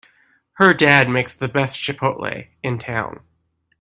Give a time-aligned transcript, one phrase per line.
[0.53, 3.19] Her dad makes the best chipotle in town!